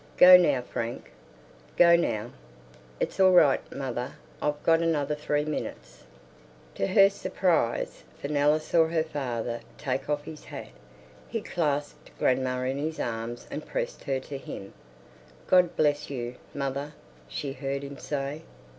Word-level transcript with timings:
Go 0.17 0.35
now, 0.35 0.63
Frank. 0.63 1.11
Go 1.77 1.95
now." 1.95 2.31
"It's 2.99 3.19
all 3.19 3.33
right, 3.33 3.61
mother. 3.71 4.13
I've 4.41 4.63
got 4.63 4.81
another 4.81 5.13
three 5.13 5.45
minutes." 5.45 6.05
To 6.73 6.87
her 6.87 7.07
surprise 7.07 8.03
Fenella 8.17 8.59
saw 8.61 8.87
her 8.87 9.03
father 9.03 9.59
take 9.77 10.09
off 10.09 10.23
his 10.23 10.45
hat. 10.45 10.69
He 11.29 11.39
clasped 11.39 12.17
grandma 12.17 12.63
in 12.63 12.79
his 12.79 12.99
arms 12.99 13.45
and 13.51 13.63
pressed 13.63 14.05
her 14.05 14.19
to 14.21 14.39
him. 14.39 14.73
"God 15.45 15.75
bless 15.75 16.09
you, 16.09 16.33
mother!" 16.55 16.95
she 17.27 17.53
heard 17.53 17.83
him 17.83 17.99
say. 17.99 18.41